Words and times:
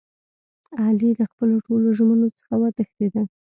علي 0.83 1.09
له 1.19 1.25
خپلو 1.31 1.55
ټولو 1.65 1.87
ژمنو 1.97 2.27
څخه 2.37 2.53
و 2.57 2.63
تښتېدا. 2.77 3.23